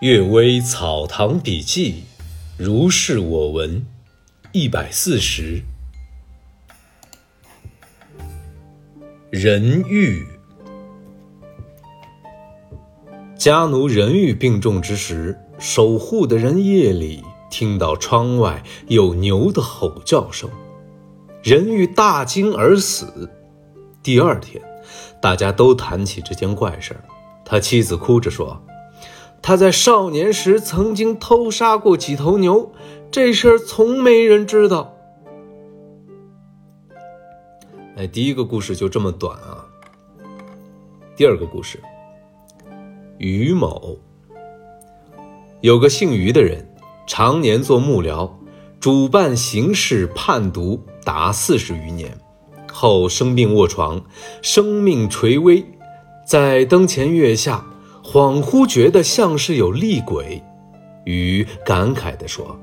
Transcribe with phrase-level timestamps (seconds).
[0.06, 1.92] 《岳微草堂笔记》，
[2.56, 3.84] 如是我闻，
[4.52, 5.60] 一百四十。
[9.28, 10.24] 人欲，
[13.36, 20.48] 家奴人欲病重之时，守护的人夜里听到窗外有牛的吼叫声，
[21.42, 23.28] 人欲大惊而死。
[24.00, 24.62] 第二天，
[25.20, 26.94] 大家都谈起这件怪事，
[27.44, 28.62] 他妻子哭着说。
[29.40, 32.72] 他在少年时曾经偷杀过几头牛，
[33.10, 34.94] 这事儿从没人知道。
[37.96, 39.64] 哎，第一个故事就这么短啊。
[41.16, 41.80] 第二个故事，
[43.16, 43.98] 于某
[45.62, 46.68] 有个姓于的人，
[47.06, 48.30] 常年做幕僚，
[48.78, 52.16] 主办刑事判读达四十余年，
[52.70, 54.04] 后生病卧床，
[54.42, 55.64] 生命垂危，
[56.26, 57.64] 在灯前月下。
[58.10, 60.42] 恍惚觉得像是有厉鬼，
[61.04, 62.58] 于感慨地说：“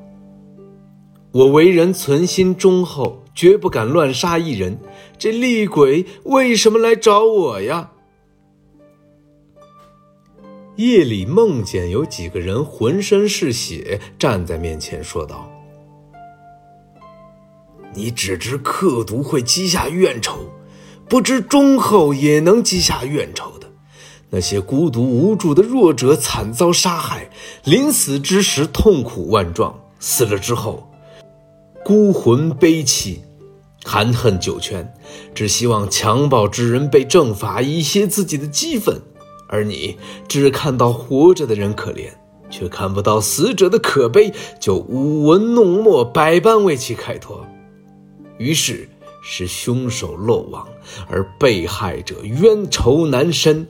[1.32, 4.80] 我为人存心忠厚，绝不敢乱杀一人。
[5.20, 7.92] 这厉鬼为什么来找我呀？”
[10.78, 15.48] 夜里梦见有几个人浑身是血站在面前，说道
[17.94, 20.40] ：“你只知刻毒会积下怨仇，
[21.08, 23.72] 不知忠厚也能积下怨仇的。”
[24.36, 27.30] 那些孤独无助的弱者惨遭杀害，
[27.64, 30.86] 临死之时痛苦万状，死了之后
[31.86, 33.22] 孤魂悲戚，
[33.86, 34.94] 含恨九泉，
[35.34, 39.02] 只希望强暴之人被正法，以泄自己的激愤。
[39.48, 39.96] 而你
[40.28, 42.10] 只看到活着的人可怜，
[42.50, 47.46] 却看不到死者的可悲，就舞文弄墨，百般为其开脱，
[48.38, 48.90] 于是
[49.24, 50.68] 使凶手漏网，
[51.08, 53.66] 而被害者冤仇难伸。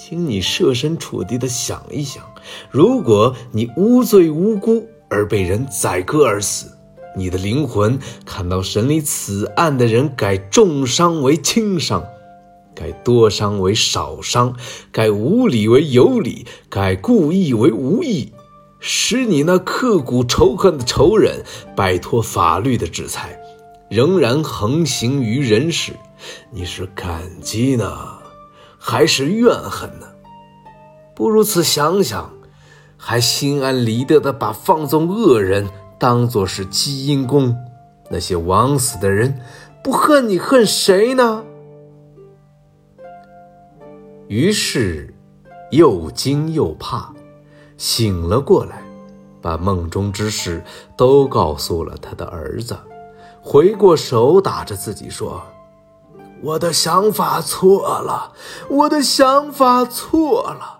[0.00, 2.22] 请你设身处地的想一想，
[2.70, 6.70] 如果你无罪无辜而被人宰割而死，
[7.16, 12.04] 你的灵魂看到审理此案的人改重伤为轻伤，
[12.76, 14.54] 改多伤为少伤，
[14.92, 18.32] 改无理为有理，改故意为无意，
[18.78, 21.42] 使你那刻骨仇恨的仇人
[21.74, 23.36] 摆脱法律的制裁，
[23.90, 25.92] 仍然横行于人世，
[26.52, 28.17] 你是感激呢？
[28.78, 30.06] 还是怨恨呢？
[31.14, 32.32] 不如此想想，
[32.96, 35.68] 还心安理得的把放纵恶人
[35.98, 37.56] 当作是积阴功，
[38.08, 39.40] 那些枉死的人
[39.82, 41.44] 不恨你恨谁呢？
[44.28, 45.14] 于是，
[45.70, 47.12] 又惊又怕，
[47.76, 48.82] 醒了过来，
[49.42, 50.62] 把梦中之事
[50.96, 52.76] 都告诉了他的儿子，
[53.40, 55.42] 回过手打着自己说。
[56.40, 58.32] 我的想法错了，
[58.70, 60.78] 我的想法错了，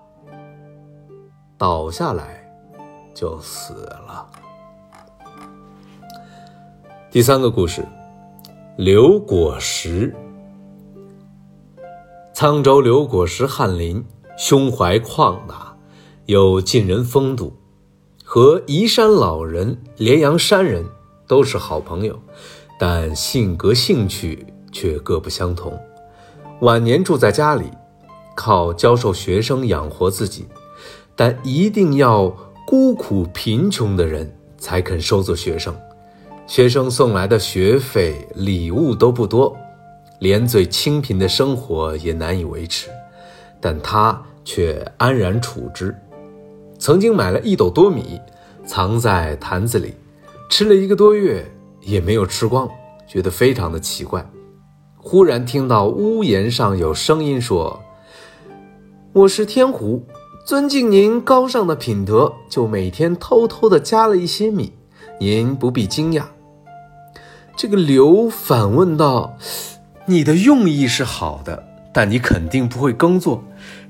[1.57, 2.49] 倒下来
[3.15, 4.27] 就死了。
[7.11, 7.85] 第三个故事，
[8.77, 10.15] 刘果实。
[12.35, 14.05] 沧州刘果实翰林，
[14.37, 15.75] 胸怀旷达，
[16.27, 17.57] 有晋人风度，
[18.25, 20.87] 和宜山老人、连阳山人
[21.27, 22.17] 都是好朋友，
[22.79, 24.47] 但性格兴趣。
[24.79, 25.77] 却各不相同。
[26.61, 27.65] 晚年住在家里，
[28.37, 30.47] 靠教授学生养活自己，
[31.17, 32.29] 但一定要
[32.65, 35.75] 孤苦贫穷的人才肯收做学生。
[36.47, 39.57] 学生送来的学费、礼物都不多，
[40.21, 42.89] 连最清贫的生活也难以维持，
[43.61, 45.93] 但他却安然处之。
[46.79, 48.21] 曾经买了一斗多米，
[48.65, 49.93] 藏在坛子里，
[50.49, 51.45] 吃了一个多月
[51.81, 52.71] 也没有吃光，
[53.09, 54.25] 觉得非常的奇怪。
[55.11, 57.83] 忽然听到屋檐上有声音说
[59.15, 60.05] ：“我是天狐，
[60.45, 64.71] 尊敬您高尚的品德，就每天偷偷的加了一些米，
[65.19, 66.25] 您不必惊讶。”
[67.57, 69.35] 这个刘反问道
[70.05, 73.43] ：“你的用意是好的，但你肯定不会耕作，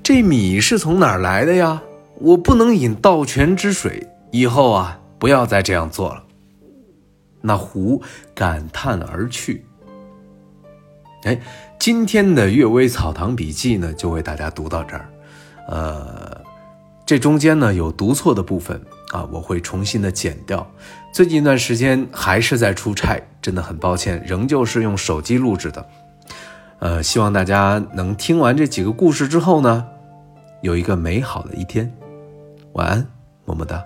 [0.05, 1.83] 这米是从哪儿来的呀？
[2.21, 6.23] 我不能饮盗泉之水，以后啊，不要再这样做了。”
[7.43, 8.00] 那狐
[8.37, 9.65] 感叹而去。
[11.25, 11.38] 哎，
[11.79, 15.09] 今天的《阅微草堂笔记》呢，就为大家读到这儿。
[15.67, 16.41] 呃，
[17.05, 18.81] 这中间呢有读错的部分
[19.12, 20.65] 啊，我会重新的剪掉。
[21.12, 25.87] 最近一段时间还是在出差，真的很抱歉，仍旧是用手机录制的。
[26.79, 29.85] 呃，希望大家能听完这几个故事之后呢，
[30.62, 31.93] 有一个美好的一天。
[32.75, 33.06] 晚安，
[33.44, 33.82] 么么哒。